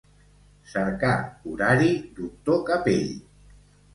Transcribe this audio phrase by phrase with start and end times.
[0.71, 1.17] Cercar
[1.51, 1.91] horari
[2.21, 3.15] doctor Capell.